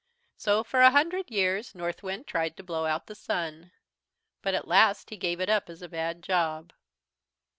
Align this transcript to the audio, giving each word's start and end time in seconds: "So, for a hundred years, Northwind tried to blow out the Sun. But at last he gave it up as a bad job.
"So, 0.35 0.63
for 0.63 0.81
a 0.81 0.89
hundred 0.89 1.29
years, 1.29 1.75
Northwind 1.75 2.25
tried 2.25 2.57
to 2.57 2.63
blow 2.63 2.87
out 2.87 3.05
the 3.05 3.13
Sun. 3.13 3.71
But 4.41 4.55
at 4.55 4.67
last 4.67 5.11
he 5.11 5.15
gave 5.15 5.39
it 5.39 5.47
up 5.47 5.69
as 5.69 5.83
a 5.83 5.87
bad 5.87 6.23
job. 6.23 6.73